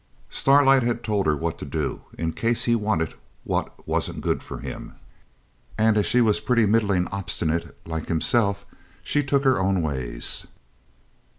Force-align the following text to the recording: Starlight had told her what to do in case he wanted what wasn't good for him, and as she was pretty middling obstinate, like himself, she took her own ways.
Starlight 0.31 0.81
had 0.81 1.03
told 1.03 1.27
her 1.27 1.37
what 1.37 1.59
to 1.59 1.63
do 1.63 2.01
in 2.17 2.31
case 2.33 2.63
he 2.63 2.73
wanted 2.75 3.13
what 3.43 3.87
wasn't 3.87 4.19
good 4.21 4.41
for 4.41 4.57
him, 4.57 4.95
and 5.77 5.95
as 5.95 6.07
she 6.07 6.21
was 6.21 6.39
pretty 6.39 6.65
middling 6.65 7.07
obstinate, 7.09 7.77
like 7.87 8.07
himself, 8.07 8.65
she 9.03 9.23
took 9.23 9.43
her 9.43 9.59
own 9.59 9.83
ways. 9.83 10.47